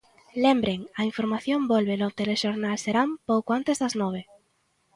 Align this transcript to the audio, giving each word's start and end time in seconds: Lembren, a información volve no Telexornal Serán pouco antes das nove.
Lembren, 0.43 0.79
a 0.99 1.01
información 1.09 1.59
volve 1.73 1.95
no 1.97 2.13
Telexornal 2.19 2.75
Serán 2.85 3.09
pouco 3.29 3.49
antes 3.57 3.75
das 3.81 3.93
nove. 4.01 4.21